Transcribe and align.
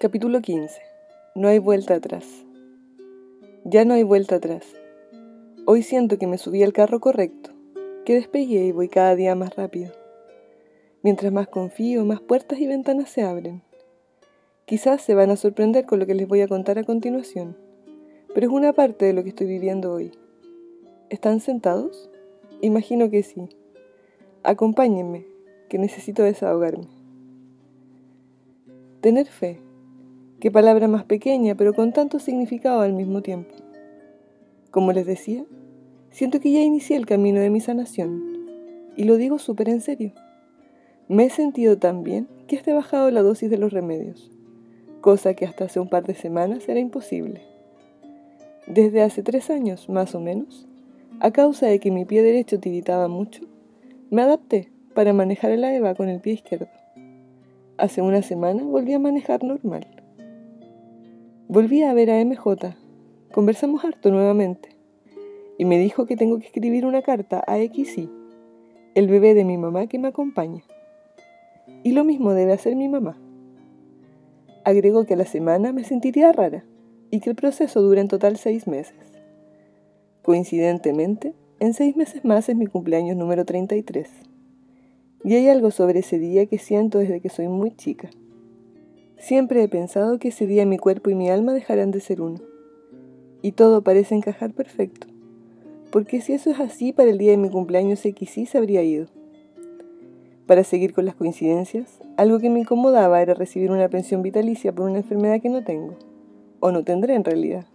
Capítulo 0.00 0.40
15. 0.40 0.80
No 1.34 1.48
hay 1.48 1.58
vuelta 1.58 1.96
atrás. 1.96 2.24
Ya 3.66 3.84
no 3.84 3.92
hay 3.92 4.02
vuelta 4.02 4.36
atrás. 4.36 4.64
Hoy 5.66 5.82
siento 5.82 6.18
que 6.18 6.26
me 6.26 6.38
subí 6.38 6.62
al 6.62 6.72
carro 6.72 7.00
correcto, 7.00 7.50
que 8.06 8.14
despegué 8.14 8.64
y 8.64 8.72
voy 8.72 8.88
cada 8.88 9.14
día 9.14 9.34
más 9.34 9.54
rápido. 9.56 9.92
Mientras 11.02 11.30
más 11.34 11.48
confío, 11.48 12.06
más 12.06 12.22
puertas 12.22 12.58
y 12.60 12.66
ventanas 12.66 13.10
se 13.10 13.24
abren. 13.24 13.60
Quizás 14.64 15.02
se 15.02 15.14
van 15.14 15.28
a 15.28 15.36
sorprender 15.36 15.84
con 15.84 15.98
lo 15.98 16.06
que 16.06 16.14
les 16.14 16.26
voy 16.26 16.40
a 16.40 16.48
contar 16.48 16.78
a 16.78 16.84
continuación, 16.84 17.58
pero 18.34 18.46
es 18.46 18.52
una 18.54 18.72
parte 18.72 19.04
de 19.04 19.12
lo 19.12 19.22
que 19.22 19.28
estoy 19.28 19.48
viviendo 19.48 19.92
hoy. 19.92 20.12
¿Están 21.10 21.40
sentados? 21.40 22.08
Imagino 22.62 23.10
que 23.10 23.22
sí. 23.22 23.50
Acompáñenme, 24.44 25.26
que 25.68 25.76
necesito 25.76 26.22
desahogarme. 26.22 26.88
Tener 29.02 29.26
fe 29.26 29.60
Qué 30.40 30.50
palabra 30.50 30.88
más 30.88 31.04
pequeña, 31.04 31.54
pero 31.54 31.74
con 31.74 31.92
tanto 31.92 32.18
significado 32.18 32.80
al 32.80 32.94
mismo 32.94 33.20
tiempo. 33.20 33.54
Como 34.70 34.92
les 34.92 35.04
decía, 35.04 35.44
siento 36.10 36.40
que 36.40 36.50
ya 36.50 36.62
inicié 36.62 36.96
el 36.96 37.04
camino 37.04 37.40
de 37.40 37.50
mi 37.50 37.60
sanación. 37.60 38.24
Y 38.96 39.04
lo 39.04 39.18
digo 39.18 39.38
súper 39.38 39.68
en 39.68 39.82
serio. 39.82 40.12
Me 41.08 41.24
he 41.26 41.30
sentido 41.30 41.76
tan 41.76 42.04
bien 42.04 42.26
que 42.46 42.62
he 42.64 42.72
bajado 42.72 43.10
la 43.10 43.20
dosis 43.20 43.50
de 43.50 43.58
los 43.58 43.74
remedios, 43.74 44.30
cosa 45.02 45.34
que 45.34 45.44
hasta 45.44 45.64
hace 45.66 45.78
un 45.78 45.90
par 45.90 46.06
de 46.06 46.14
semanas 46.14 46.66
era 46.70 46.80
imposible. 46.80 47.42
Desde 48.66 49.02
hace 49.02 49.22
tres 49.22 49.50
años, 49.50 49.90
más 49.90 50.14
o 50.14 50.20
menos, 50.20 50.66
a 51.20 51.32
causa 51.32 51.66
de 51.66 51.80
que 51.80 51.90
mi 51.90 52.06
pie 52.06 52.22
derecho 52.22 52.58
tiritaba 52.58 53.08
mucho, 53.08 53.42
me 54.08 54.22
adapté 54.22 54.72
para 54.94 55.12
manejar 55.12 55.50
el 55.50 55.64
EVA 55.64 55.94
con 55.94 56.08
el 56.08 56.20
pie 56.20 56.32
izquierdo. 56.32 56.68
Hace 57.76 58.00
una 58.00 58.22
semana 58.22 58.62
volví 58.62 58.94
a 58.94 58.98
manejar 58.98 59.44
normal. 59.44 59.99
Volví 61.52 61.82
a 61.82 61.92
ver 61.92 62.12
a 62.12 62.24
MJ. 62.24 62.76
Conversamos 63.32 63.84
harto 63.84 64.12
nuevamente. 64.12 64.68
Y 65.58 65.64
me 65.64 65.80
dijo 65.80 66.06
que 66.06 66.16
tengo 66.16 66.38
que 66.38 66.46
escribir 66.46 66.86
una 66.86 67.02
carta 67.02 67.42
a 67.44 67.56
XY, 67.56 68.08
el 68.94 69.08
bebé 69.08 69.34
de 69.34 69.44
mi 69.44 69.58
mamá 69.58 69.88
que 69.88 69.98
me 69.98 70.06
acompaña. 70.06 70.62
Y 71.82 71.90
lo 71.90 72.04
mismo 72.04 72.34
debe 72.34 72.52
hacer 72.52 72.76
mi 72.76 72.86
mamá. 72.86 73.18
Agregó 74.64 75.06
que 75.06 75.14
a 75.14 75.16
la 75.16 75.24
semana 75.24 75.72
me 75.72 75.82
sentiría 75.82 76.30
rara 76.30 76.64
y 77.10 77.18
que 77.18 77.30
el 77.30 77.34
proceso 77.34 77.82
dura 77.82 78.00
en 78.00 78.06
total 78.06 78.36
seis 78.36 78.68
meses. 78.68 79.18
Coincidentemente, 80.22 81.34
en 81.58 81.74
seis 81.74 81.96
meses 81.96 82.24
más 82.24 82.48
es 82.48 82.54
mi 82.54 82.68
cumpleaños 82.68 83.16
número 83.16 83.44
33. 83.44 84.08
Y 85.24 85.34
hay 85.34 85.48
algo 85.48 85.72
sobre 85.72 85.98
ese 85.98 86.20
día 86.20 86.46
que 86.46 86.58
siento 86.58 86.98
desde 86.98 87.20
que 87.20 87.28
soy 87.28 87.48
muy 87.48 87.72
chica. 87.74 88.08
Siempre 89.20 89.62
he 89.62 89.68
pensado 89.68 90.18
que 90.18 90.28
ese 90.28 90.46
día 90.46 90.64
mi 90.64 90.78
cuerpo 90.78 91.10
y 91.10 91.14
mi 91.14 91.28
alma 91.28 91.52
dejarán 91.52 91.90
de 91.90 92.00
ser 92.00 92.22
uno. 92.22 92.40
Y 93.42 93.52
todo 93.52 93.82
parece 93.82 94.14
encajar 94.14 94.54
perfecto. 94.54 95.08
Porque 95.92 96.22
si 96.22 96.32
eso 96.32 96.50
es 96.50 96.58
así, 96.58 96.94
para 96.94 97.10
el 97.10 97.18
día 97.18 97.32
de 97.32 97.36
mi 97.36 97.50
cumpleaños 97.50 98.00
XY 98.00 98.46
se 98.46 98.56
habría 98.56 98.82
ido. 98.82 99.08
Para 100.46 100.64
seguir 100.64 100.94
con 100.94 101.04
las 101.04 101.16
coincidencias, 101.16 102.00
algo 102.16 102.38
que 102.38 102.48
me 102.48 102.60
incomodaba 102.60 103.20
era 103.20 103.34
recibir 103.34 103.70
una 103.70 103.90
pensión 103.90 104.22
vitalicia 104.22 104.72
por 104.72 104.88
una 104.88 105.00
enfermedad 105.00 105.42
que 105.42 105.50
no 105.50 105.62
tengo. 105.62 105.96
O 106.60 106.72
no 106.72 106.82
tendré 106.82 107.14
en 107.14 107.24
realidad. 107.24 107.66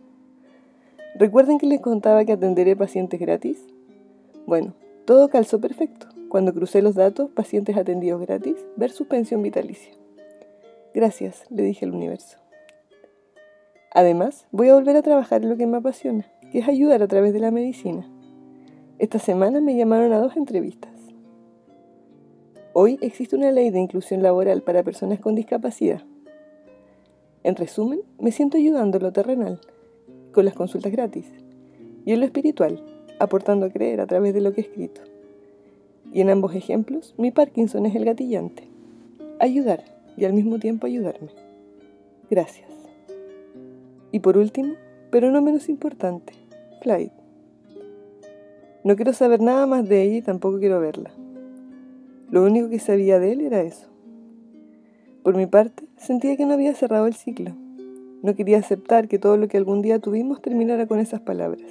¿Recuerden 1.14 1.60
que 1.60 1.68
les 1.68 1.80
contaba 1.80 2.26
que 2.26 2.32
atenderé 2.32 2.76
pacientes 2.76 3.20
gratis? 3.20 3.64
Bueno, 4.48 4.74
todo 5.06 5.30
calzó 5.30 5.62
perfecto. 5.62 6.08
Cuando 6.28 6.56
crucé 6.56 6.82
los 6.82 6.96
datos, 6.96 7.30
pacientes 7.30 7.78
atendidos 7.78 8.20
gratis 8.20 8.56
versus 8.78 9.06
pensión 9.06 9.44
vitalicia. 9.44 9.94
Gracias, 10.96 11.44
le 11.50 11.64
dije 11.64 11.84
al 11.84 11.94
universo. 11.94 12.38
Además, 13.92 14.48
voy 14.54 14.70
a 14.70 14.76
volver 14.76 14.96
a 14.96 15.02
trabajar 15.02 15.44
en 15.44 15.50
lo 15.50 15.58
que 15.58 15.68
me 15.68 15.76
apasiona, 15.76 16.26
que 16.54 16.60
es 16.60 16.70
ayudar 16.70 17.04
a 17.04 17.08
través 17.10 17.34
de 17.34 17.42
la 17.42 17.52
medicina. 17.52 18.10
Esta 18.98 19.20
semana 19.20 19.60
me 19.60 19.76
llamaron 19.76 20.14
a 20.14 20.20
dos 20.20 20.38
entrevistas. 20.38 20.94
Hoy 22.72 22.98
existe 23.02 23.36
una 23.36 23.52
ley 23.52 23.72
de 23.72 23.80
inclusión 23.80 24.24
laboral 24.24 24.62
para 24.62 24.84
personas 24.84 25.20
con 25.20 25.36
discapacidad. 25.36 26.02
En 27.44 27.58
resumen, 27.58 28.00
me 28.18 28.32
siento 28.32 28.56
ayudando 28.56 28.96
en 28.96 29.04
lo 29.04 29.12
terrenal, 29.12 29.60
con 30.32 30.46
las 30.46 30.54
consultas 30.54 30.94
gratis, 30.94 31.30
y 32.06 32.14
en 32.14 32.22
lo 32.22 32.26
espiritual, 32.26 32.82
aportando 33.20 33.66
a 33.66 33.70
creer 33.70 34.00
a 34.00 34.08
través 34.08 34.34
de 34.34 34.40
lo 34.40 34.54
que 34.54 34.62
he 34.62 34.64
escrito. 34.64 35.02
Y 36.14 36.22
en 36.22 36.30
ambos 36.30 36.56
ejemplos, 36.56 37.16
mi 37.18 37.32
Parkinson 37.32 37.86
es 37.86 37.96
el 37.96 38.06
gatillante. 38.06 38.70
Ayudar 39.42 39.95
y 40.18 40.26
al 40.26 40.34
mismo 40.34 40.60
tiempo 40.60 40.88
ayudarme. 40.88 41.30
Gracias. 42.30 42.70
Y 44.12 44.20
por 44.20 44.38
último, 44.38 44.76
pero 45.12 45.32
no 45.32 45.42
menos 45.42 45.70
importante, 45.70 46.34
Flight. 46.82 47.12
No 48.84 48.96
quiero 48.96 49.14
saber 49.14 49.42
nada 49.42 49.66
más 49.66 49.88
de 49.90 50.04
ella 50.04 50.18
y 50.18 50.22
tampoco 50.22 50.60
quiero 50.60 50.80
verla. 50.80 51.12
Lo 52.32 52.44
único 52.44 52.70
que 52.70 52.80
sabía 52.80 53.20
de 53.20 53.32
él 53.32 53.42
era 53.42 53.62
eso. 53.62 53.88
Por 55.24 55.36
mi 55.36 55.48
parte, 55.48 55.86
sentía 55.98 56.38
que 56.38 56.46
no 56.46 56.54
había 56.54 56.76
cerrado 56.76 57.08
el 57.08 57.16
ciclo. 57.16 57.52
No 58.22 58.36
quería 58.36 58.60
aceptar 58.60 59.08
que 59.08 59.20
todo 59.20 59.38
lo 59.38 59.48
que 59.48 59.58
algún 59.58 59.82
día 59.82 60.00
tuvimos 60.00 60.42
terminara 60.42 60.86
con 60.88 61.00
esas 61.00 61.22
palabras. 61.22 61.66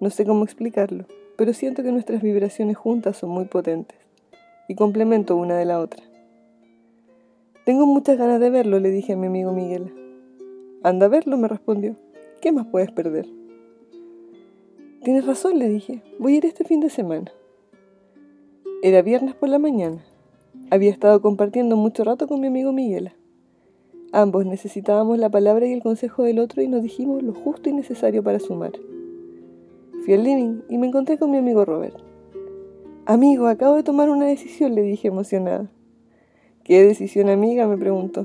No 0.00 0.10
sé 0.10 0.24
cómo 0.24 0.44
explicarlo, 0.44 1.06
pero 1.36 1.52
siento 1.52 1.82
que 1.82 1.92
nuestras 1.92 2.22
vibraciones 2.22 2.76
juntas 2.76 3.16
son 3.16 3.30
muy 3.30 3.44
potentes 3.44 3.98
y 4.68 4.74
complemento 4.74 5.36
una 5.36 5.56
de 5.56 5.64
la 5.64 5.80
otra. 5.80 6.02
Tengo 7.64 7.86
muchas 7.86 8.18
ganas 8.18 8.40
de 8.40 8.50
verlo, 8.50 8.78
le 8.78 8.90
dije 8.90 9.14
a 9.14 9.16
mi 9.16 9.26
amigo 9.26 9.52
Miguel. 9.52 9.90
Anda 10.82 11.06
a 11.06 11.08
verlo, 11.08 11.38
me 11.38 11.48
respondió. 11.48 11.96
¿Qué 12.42 12.52
más 12.52 12.66
puedes 12.66 12.92
perder? 12.92 13.26
Tienes 15.02 15.24
razón, 15.24 15.58
le 15.58 15.66
dije. 15.70 16.02
Voy 16.18 16.34
a 16.34 16.36
ir 16.36 16.44
este 16.44 16.64
fin 16.64 16.80
de 16.80 16.90
semana. 16.90 17.32
Era 18.82 19.00
viernes 19.00 19.34
por 19.34 19.48
la 19.48 19.58
mañana. 19.58 20.04
Había 20.70 20.90
estado 20.90 21.22
compartiendo 21.22 21.74
mucho 21.78 22.04
rato 22.04 22.28
con 22.28 22.38
mi 22.38 22.48
amigo 22.48 22.74
Miguel. 22.74 23.12
Ambos 24.12 24.44
necesitábamos 24.44 25.18
la 25.18 25.30
palabra 25.30 25.66
y 25.66 25.72
el 25.72 25.82
consejo 25.82 26.24
del 26.24 26.40
otro 26.40 26.60
y 26.60 26.68
nos 26.68 26.82
dijimos 26.82 27.22
lo 27.22 27.32
justo 27.32 27.70
y 27.70 27.72
necesario 27.72 28.22
para 28.22 28.40
sumar. 28.40 28.72
Fui 30.04 30.12
al 30.12 30.22
living 30.22 30.60
y 30.68 30.76
me 30.76 30.88
encontré 30.88 31.16
con 31.16 31.30
mi 31.30 31.38
amigo 31.38 31.64
Robert. 31.64 31.96
Amigo, 33.06 33.46
acabo 33.46 33.76
de 33.76 33.84
tomar 33.84 34.10
una 34.10 34.26
decisión, 34.26 34.74
le 34.74 34.82
dije 34.82 35.08
emocionada. 35.08 35.70
¿Qué 36.64 36.82
decisión 36.82 37.28
amiga? 37.28 37.68
me 37.68 37.76
preguntó. 37.76 38.24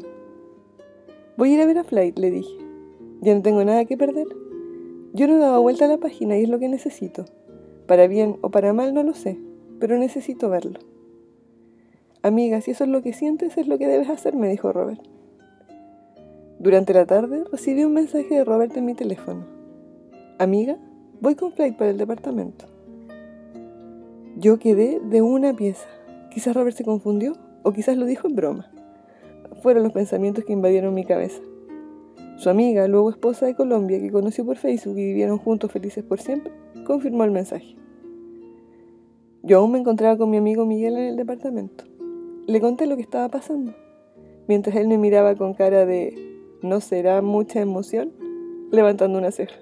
Voy 1.35 1.51
a 1.51 1.53
ir 1.55 1.61
a 1.61 1.65
ver 1.65 1.77
a 1.79 1.83
Flight, 1.83 2.17
le 2.17 2.31
dije. 2.31 2.55
Ya 3.19 3.35
no 3.35 3.41
tengo 3.41 3.65
nada 3.65 3.83
que 3.83 3.97
perder. 3.97 4.27
Yo 5.11 5.27
no 5.27 5.39
daba 5.39 5.59
vuelta 5.59 5.83
a 5.83 5.87
la 5.89 5.97
página 5.97 6.37
y 6.37 6.43
es 6.43 6.49
lo 6.49 6.57
que 6.57 6.69
necesito. 6.69 7.25
Para 7.85 8.07
bien 8.07 8.37
o 8.39 8.49
para 8.49 8.71
mal 8.71 8.93
no 8.93 9.03
lo 9.03 9.13
sé, 9.13 9.37
pero 9.81 9.97
necesito 9.97 10.49
verlo. 10.49 10.79
Amiga, 12.21 12.61
si 12.61 12.71
eso 12.71 12.85
es 12.85 12.89
lo 12.89 13.01
que 13.01 13.11
sientes, 13.11 13.57
es 13.57 13.67
lo 13.67 13.77
que 13.77 13.87
debes 13.87 14.09
hacer, 14.09 14.37
me 14.37 14.47
dijo 14.47 14.71
Robert. 14.71 15.01
Durante 16.59 16.93
la 16.93 17.05
tarde 17.05 17.43
recibí 17.51 17.83
un 17.83 17.93
mensaje 17.93 18.35
de 18.35 18.45
Robert 18.45 18.75
en 18.77 18.85
mi 18.85 18.93
teléfono. 18.93 19.45
Amiga, 20.37 20.77
voy 21.19 21.35
con 21.35 21.51
Flight 21.51 21.75
para 21.75 21.89
el 21.91 21.97
departamento. 21.97 22.67
Yo 24.37 24.59
quedé 24.59 25.01
de 25.01 25.21
una 25.21 25.53
pieza. 25.53 25.89
Quizás 26.31 26.55
Robert 26.55 26.77
se 26.77 26.85
confundió 26.85 27.33
o 27.69 27.73
quizás 27.73 27.97
lo 27.97 28.05
dijo 28.05 28.27
en 28.27 28.35
broma. 28.35 28.71
Fueron 29.61 29.83
los 29.83 29.93
pensamientos 29.93 30.43
que 30.43 30.53
invadieron 30.53 30.93
mi 30.93 31.05
cabeza. 31.05 31.39
Su 32.37 32.49
amiga, 32.49 32.87
luego 32.87 33.09
esposa 33.09 33.45
de 33.45 33.53
Colombia, 33.53 33.99
que 33.99 34.11
conoció 34.11 34.43
por 34.45 34.57
Facebook 34.57 34.97
y 34.97 35.05
vivieron 35.05 35.37
juntos 35.37 35.71
felices 35.71 36.03
por 36.03 36.19
siempre, 36.19 36.51
confirmó 36.85 37.25
el 37.25 37.31
mensaje. 37.31 37.75
Yo 39.43 39.59
aún 39.59 39.71
me 39.71 39.79
encontraba 39.79 40.17
con 40.17 40.29
mi 40.29 40.37
amigo 40.37 40.65
Miguel 40.65 40.97
en 40.97 41.05
el 41.05 41.15
departamento. 41.15 41.83
Le 42.47 42.59
conté 42.59 42.87
lo 42.87 42.95
que 42.95 43.03
estaba 43.03 43.29
pasando, 43.29 43.75
mientras 44.47 44.75
él 44.75 44.87
me 44.87 44.97
miraba 44.97 45.35
con 45.35 45.53
cara 45.53 45.85
de 45.85 46.15
¿no 46.63 46.81
será 46.81 47.21
mucha 47.21 47.61
emoción? 47.61 48.11
levantando 48.71 49.17
una 49.17 49.31
ceja. 49.31 49.55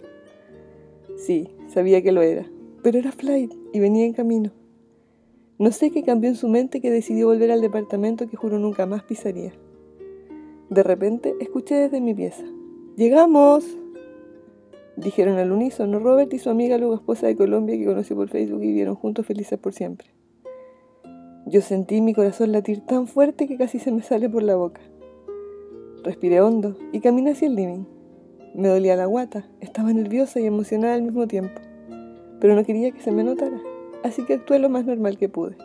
Sí, 1.17 1.49
sabía 1.67 2.01
que 2.01 2.11
lo 2.11 2.21
era, 2.21 2.45
pero 2.83 2.99
era 2.99 3.11
Flight 3.11 3.53
y 3.73 3.79
venía 3.79 4.05
en 4.05 4.13
camino. 4.13 4.51
No 5.59 5.71
sé 5.71 5.89
qué 5.89 6.03
cambió 6.03 6.29
en 6.29 6.35
su 6.35 6.47
mente 6.49 6.81
que 6.81 6.91
decidió 6.91 7.27
volver 7.27 7.49
al 7.49 7.61
departamento 7.61 8.27
que 8.27 8.37
juró 8.37 8.59
nunca 8.59 8.85
más 8.85 9.01
pisaría. 9.01 9.53
De 10.69 10.83
repente 10.83 11.33
escuché 11.39 11.73
desde 11.73 11.99
mi 11.99 12.13
pieza. 12.13 12.43
¡Llegamos! 12.95 13.65
Dijeron 14.97 15.39
al 15.39 15.51
unísono 15.51 15.97
Robert 15.97 16.31
y 16.33 16.37
su 16.37 16.51
amiga 16.51 16.77
luego 16.77 16.93
esposa 16.93 17.25
de 17.25 17.35
Colombia 17.35 17.75
que 17.75 17.85
conoció 17.85 18.15
por 18.15 18.29
Facebook 18.29 18.61
y 18.63 18.67
vivieron 18.67 18.95
juntos 18.95 19.25
felices 19.25 19.57
por 19.57 19.73
siempre. 19.73 20.09
Yo 21.47 21.61
sentí 21.61 22.01
mi 22.01 22.13
corazón 22.13 22.51
latir 22.51 22.81
tan 22.81 23.07
fuerte 23.07 23.47
que 23.47 23.57
casi 23.57 23.79
se 23.79 23.91
me 23.91 24.03
sale 24.03 24.29
por 24.29 24.43
la 24.43 24.55
boca. 24.55 24.81
Respiré 26.03 26.39
hondo 26.39 26.77
y 26.91 26.99
caminé 26.99 27.31
hacia 27.31 27.47
el 27.47 27.55
living. 27.55 27.85
Me 28.53 28.67
dolía 28.67 28.95
la 28.95 29.07
guata, 29.07 29.49
estaba 29.59 29.91
nerviosa 29.91 30.39
y 30.39 30.45
emocionada 30.45 30.93
al 30.93 31.01
mismo 31.01 31.25
tiempo, 31.25 31.61
pero 32.39 32.53
no 32.53 32.63
quería 32.63 32.91
que 32.91 33.01
se 33.01 33.11
me 33.11 33.23
notara 33.23 33.59
así 34.07 34.23
que 34.23 34.33
actué 34.33 34.59
lo 34.59 34.69
más 34.69 34.85
normal 34.85 35.17
que 35.17 35.29
pude. 35.29 35.57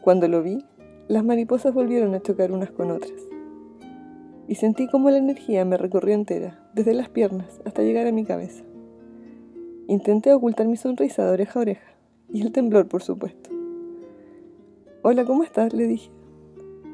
Cuando 0.00 0.26
lo 0.28 0.42
vi, 0.42 0.64
las 1.08 1.24
mariposas 1.24 1.74
volvieron 1.74 2.14
a 2.14 2.20
chocar 2.20 2.52
unas 2.52 2.70
con 2.70 2.90
otras. 2.90 3.12
y 4.48 4.56
sentí 4.56 4.88
como 4.88 5.08
la 5.08 5.18
energía 5.18 5.64
me 5.64 5.78
recorrió 5.78 6.14
entera, 6.14 6.58
desde 6.74 6.94
las 6.94 7.08
piernas 7.08 7.60
hasta 7.64 7.82
llegar 7.82 8.06
a 8.06 8.12
mi 8.12 8.24
cabeza. 8.24 8.64
Intenté 9.86 10.32
ocultar 10.32 10.66
mi 10.66 10.76
sonrisa 10.76 11.24
de 11.24 11.30
oreja 11.30 11.58
a 11.58 11.62
oreja, 11.62 11.92
y 12.30 12.42
el 12.42 12.52
temblor, 12.52 12.88
por 12.88 13.02
supuesto. 13.02 13.50
Hola, 15.02 15.24
¿cómo 15.24 15.44
estás? 15.44 15.72
le 15.72 15.86
dije. 15.86 16.10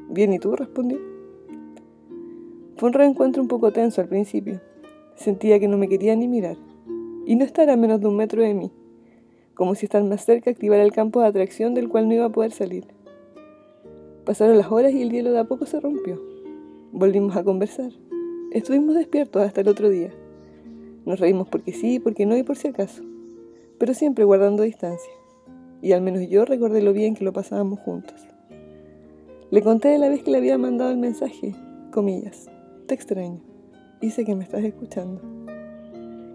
Bien, 0.09 0.31
¿y 0.31 0.39
tú? 0.39 0.55
respondí. 0.55 0.97
Fue 2.75 2.87
un 2.87 2.93
reencuentro 2.93 3.41
un 3.41 3.47
poco 3.47 3.73
tenso 3.73 3.99
al 3.99 4.07
principio. 4.07 4.61
Sentía 5.15 5.59
que 5.59 5.67
no 5.67 5.77
me 5.77 5.89
quería 5.89 6.15
ni 6.15 6.27
mirar, 6.27 6.57
y 7.25 7.35
no 7.35 7.43
estar 7.43 7.69
a 7.69 7.75
menos 7.75 7.99
de 7.99 8.07
un 8.07 8.15
metro 8.15 8.41
de 8.41 8.53
mí, 8.53 8.71
como 9.59 9.75
si 9.75 9.87
estar 9.87 10.01
más 10.05 10.23
cerca 10.23 10.49
activara 10.49 10.83
el 10.83 10.93
campo 10.93 11.19
de 11.19 11.27
atracción 11.27 11.73
del 11.73 11.89
cual 11.89 12.07
no 12.07 12.13
iba 12.13 12.23
a 12.23 12.29
poder 12.29 12.53
salir. 12.53 12.85
Pasaron 14.23 14.57
las 14.57 14.71
horas 14.71 14.93
y 14.93 15.01
el 15.01 15.11
hielo 15.11 15.33
de 15.33 15.39
a 15.39 15.43
poco 15.43 15.65
se 15.65 15.81
rompió. 15.81 16.17
Volvimos 16.93 17.35
a 17.35 17.43
conversar. 17.43 17.91
Estuvimos 18.53 18.95
despiertos 18.95 19.41
hasta 19.41 19.59
el 19.59 19.67
otro 19.67 19.89
día. 19.89 20.11
Nos 21.05 21.19
reímos 21.19 21.49
porque 21.49 21.73
sí, 21.73 21.99
porque 21.99 22.25
no 22.25 22.37
y 22.37 22.43
por 22.43 22.55
si 22.55 22.69
acaso, 22.69 23.03
pero 23.77 23.93
siempre 23.93 24.23
guardando 24.23 24.63
distancia. 24.63 25.11
Y 25.81 25.91
al 25.91 26.03
menos 26.03 26.29
yo 26.29 26.45
recordé 26.45 26.81
lo 26.81 26.93
bien 26.93 27.13
que 27.13 27.25
lo 27.25 27.33
pasábamos 27.33 27.79
juntos. 27.79 28.25
Le 29.51 29.61
conté 29.61 29.89
de 29.89 29.97
la 29.97 30.07
vez 30.07 30.23
que 30.23 30.31
le 30.31 30.37
había 30.37 30.57
mandado 30.57 30.89
el 30.89 30.97
mensaje, 30.97 31.53
comillas, 31.91 32.49
te 32.87 32.93
extraño, 32.93 33.41
y 33.99 34.11
sé 34.11 34.23
que 34.23 34.35
me 34.35 34.45
estás 34.45 34.63
escuchando. 34.63 35.19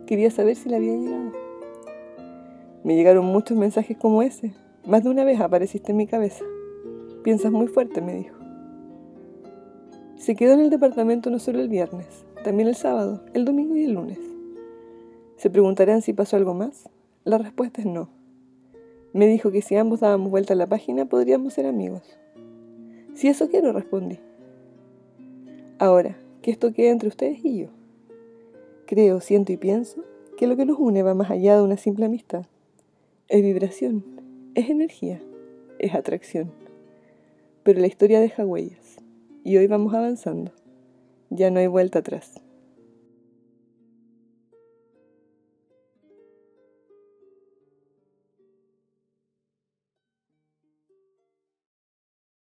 Quería 0.05 0.31
saber 0.31 0.57
si 0.57 0.69
le 0.69 0.77
había 0.77 0.93
llegado. 0.93 1.44
Me 2.85 2.95
llegaron 2.95 3.25
muchos 3.25 3.57
mensajes 3.57 3.97
como 3.97 4.23
ese. 4.23 4.53
Más 4.87 5.03
de 5.03 5.09
una 5.09 5.25
vez 5.25 5.41
apareciste 5.41 5.93
en 5.93 5.97
mi 5.97 6.07
cabeza. 6.07 6.45
Piensas 7.23 7.51
muy 7.51 7.67
fuerte, 7.67 8.03
me 8.03 8.15
dijo. 8.15 8.37
Se 10.17 10.37
quedó 10.37 10.53
en 10.53 10.61
el 10.61 10.69
departamento 10.69 11.31
no 11.31 11.39
solo 11.39 11.61
el 11.61 11.71
viernes, 11.71 12.27
también 12.45 12.69
el 12.69 12.75
sábado, 12.75 13.25
el 13.33 13.47
domingo 13.47 13.75
y 13.75 13.85
el 13.85 13.93
lunes. 13.93 14.19
¿Se 15.37 15.49
preguntarán 15.49 16.03
si 16.03 16.13
pasó 16.13 16.37
algo 16.37 16.53
más? 16.53 16.91
La 17.25 17.39
respuesta 17.39 17.81
es 17.81 17.87
no. 17.87 18.11
Me 19.15 19.27
dijo 19.27 19.51
que 19.51 19.63
si 19.63 19.77
ambos 19.77 20.01
dábamos 20.01 20.31
vuelta 20.31 20.53
a 20.53 20.57
la 20.57 20.67
página 20.67 21.07
podríamos 21.07 21.55
ser 21.55 21.65
amigos. 21.65 22.03
Si 23.15 23.29
eso 23.29 23.49
quiero, 23.49 23.73
respondí. 23.73 24.19
Ahora, 25.79 26.19
que 26.43 26.51
esto 26.51 26.75
queda 26.75 26.91
entre 26.91 27.09
ustedes 27.09 27.43
y 27.43 27.61
yo. 27.61 27.69
Creo, 28.87 29.23
siento 29.23 29.53
y 29.53 29.57
pienso 29.57 30.05
que 30.37 30.47
lo 30.47 30.57
que 30.57 30.67
nos 30.67 30.79
une 30.79 31.03
va 31.03 31.15
más 31.15 31.31
allá 31.31 31.57
de 31.57 31.63
una 31.63 31.79
simple 31.79 32.05
amistad. 32.05 32.45
Es 33.29 33.43
vibración, 33.43 34.05
es 34.55 34.69
energía, 34.69 35.19
es 35.79 35.95
atracción. 35.95 36.53
Pero 37.63 37.81
la 37.81 37.87
historia 37.87 38.21
deja 38.21 38.45
huellas 38.45 38.99
y 39.43 39.57
hoy 39.57 39.67
vamos 39.67 39.95
avanzando. 39.95 40.53
Ya 41.31 41.51
no 41.51 41.59
hay 41.59 41.67
vuelta 41.67 42.01
atrás. 42.01 42.44